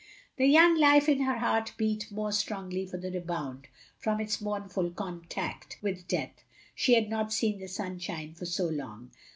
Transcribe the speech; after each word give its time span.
The 0.37 0.47
young 0.47 0.79
life 0.79 1.07
in 1.07 1.19
her 1.21 1.37
heart 1.37 1.73
beat 1.77 2.11
more 2.11 2.31
strongly 2.31 2.87
for 2.87 2.97
the 2.97 3.11
rebound 3.11 3.67
from 3.99 4.19
its 4.19 4.41
mournful 4.41 4.89
contact 4.89 5.77
with 5.79 6.07
death. 6.07 6.43
She 6.73 6.95
had 6.95 7.07
not 7.07 7.31
seen 7.31 7.59
the 7.59 7.67
sunshine 7.67 8.33
for 8.33 8.47
so 8.47 8.65
long. 8.67 9.11